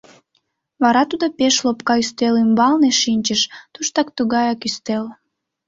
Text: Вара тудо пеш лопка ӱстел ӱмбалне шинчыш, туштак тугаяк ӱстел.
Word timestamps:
Вара 0.81 1.03
тудо 1.11 1.25
пеш 1.37 1.55
лопка 1.65 1.93
ӱстел 2.03 2.35
ӱмбалне 2.43 2.89
шинчыш, 3.01 3.41
туштак 3.73 4.07
тугаяк 4.17 4.61
ӱстел. 4.67 5.03